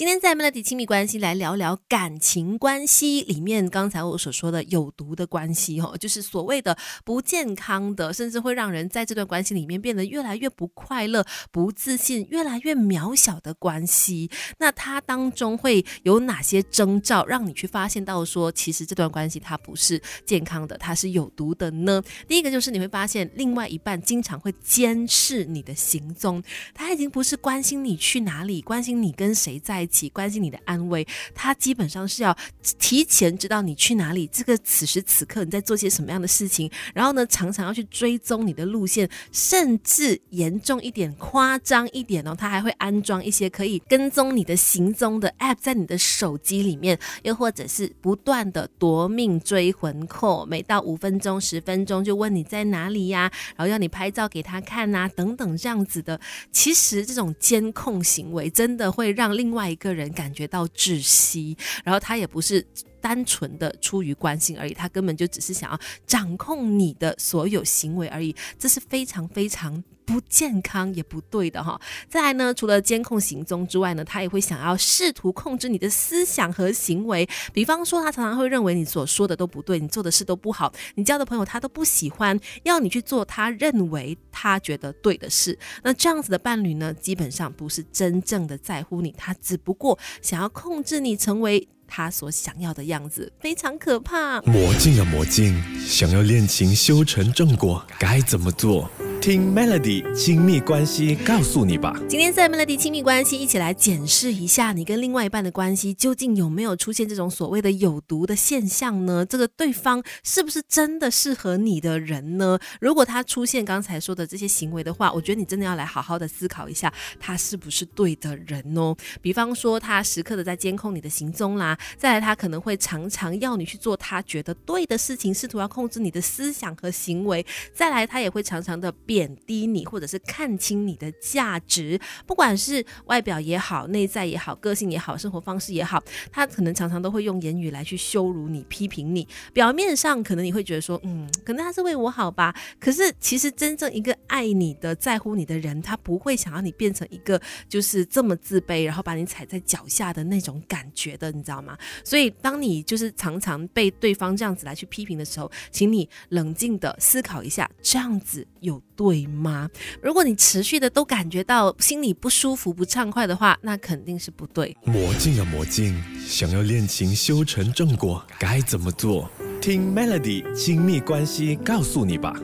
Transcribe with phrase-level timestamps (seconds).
[0.00, 14.30] 今天在 Melody 亲密关系来聊聊感情关系里面，刚才我所说的有毒的关系哦，就是所谓的不健康的，甚至会让人在这段关系里面变得越来越不快乐、不自信、越来越渺小的关系。
[14.56, 22.02] 那它当中会有哪些征兆，让你去发现到说，其实这段关系它不是健康的，它是有毒的呢？
[22.26, 26.42] 第一个就是你会发现，另外一半经常会监视你的行踪，
[26.72, 29.89] 他已经不是关心你去哪里，关心你跟谁在。
[29.90, 32.36] 起关心你的安危，他基本上是要
[32.78, 56.20] 提前知道你去哪里，这个此时此刻你在做些什么样的事情，然后呢，常常要去追踪你的路线，甚至严重一点、夸张一点哦，他还会安装一些可以跟踪你的行踪的 App 在你的手机里面，又或者是不断的夺命追魂扣，每到五分钟、十分钟就问你在哪里呀，然后要你拍照给他看呐，等等这样子的。
[56.52, 62.64] 其实这种监控行为真的会让另外一个人感觉到窒息，然后他也不是
[63.00, 69.82] 单纯的出于关心而已，他根本就只是想要掌控你的所有行为而已，这是非常非常。
[70.10, 71.80] 不健康也不对的哈。
[72.08, 77.28] 再来呢，除了监控行踪之外呢，他也会想要试图控制你的思想和行为。
[77.52, 85.56] 比方说，他常常会认为你所说的都不对，你做的事都不好，你交的朋友他都不喜欢，要你去做他认为他觉得对的事。
[85.84, 94.40] 那这样子的伴侣呢，基本上不是真正的在乎你，他只不过想要控制你成为他所想要的样子，非常可怕。
[94.42, 98.90] 魔镜啊魔镜，想要恋情修成正果，该怎么做？
[99.20, 101.94] 听 Melody 亲密关系告诉你吧。
[102.08, 109.26] 今天在 Melody 亲密关系，一起来检视一下你跟另外一半的关系，究竟有没有出现这种所谓的有毒的现象呢？
[109.26, 112.58] 这个对方是不是真的适合你的人呢？
[112.80, 118.96] 如果他出现刚才说的这些行为的话，我觉得你真的要来好好的思考一下，他是不是对的人哦。
[119.20, 128.90] 比方说，他时刻的在监控你的行踪啦，再来他可能会常常要你去做他觉得对的事情，试图要控制你的思想和行为，再来他也会常常的。
[129.10, 136.00] 贬低你，或者是看清你的价值，不管是外表也好，内在也好，个性也好，生活方式也好，
[136.30, 139.26] 他可能常常都会用言语来去羞辱你、批评你。
[139.52, 142.54] 表面上可能你会觉得说，嗯，可能他是为我好吧。
[142.78, 151.76] 可是其实真正一个爱你的、在乎你的人，他不会想要你变成一个就是这么自卑，然后把你踩在脚下的那种感觉的，你知道吗？
[152.04, 158.80] 所以当你就是常常被对方这样子来去批评的时候，请你冷静的思考一下，这样子有。
[159.00, 159.66] 对吗？
[160.02, 164.76] 如果你持续的都感觉到心里不舒服、不畅快的话，那肯定是不对。
[164.84, 169.30] 魔镜啊魔镜，想要恋情修成正果，该怎么做？
[169.58, 172.38] 听 Melody 亲密关系告诉你吧。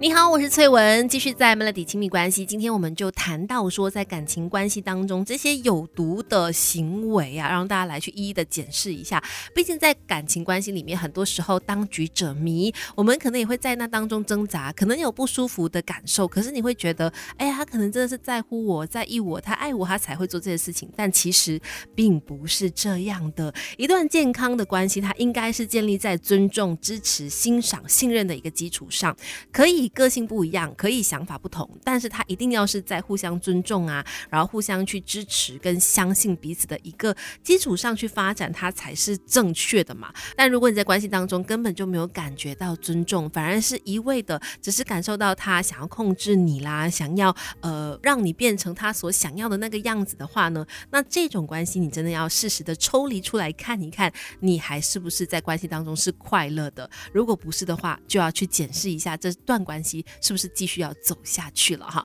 [0.00, 2.44] 你好，我是翠文，继续在 Melody 亲密关系。
[2.44, 9.22] 今天我们就谈到说，在感情关系当中，这些有毒的行为啊，让大家来去一一的检视一下。
[9.54, 16.26] 毕竟在感情关系里面，很多时候当局者迷，我们可能也会在那当中挣扎，可能有不舒服的感受。
[16.26, 20.90] 可是你会觉得，哎呀，他可能真的是在乎我，在意我，他爱我，他才会做这些事情。
[20.96, 21.60] 但其实
[21.94, 23.52] 并不是这样的。
[23.76, 29.16] 一段健康的关系，它应该是建立在尊重、支持、欣赏、信任的一个基础上。
[29.60, 40.10] 可以个性不一样，可以想法不同，但是他一定要是在互相尊重啊，然后互相去支持跟相信彼此的一个基础上去发展，它才是正确的嘛。
[40.34, 56.88] 但如果你在关系当中根本就没有感觉到尊重，反而是一味的只是感受到他想要控制你啦，想要呃让你变成他所想要的那个样子的话呢，那这种关系你真的要适时的抽离出来看一看，你还是不是在关系当中是快乐的？
[57.12, 59.30] 如果不是的话，就要去检视一下这。
[59.50, 61.98] 段关系是不是继续要走下去了哈？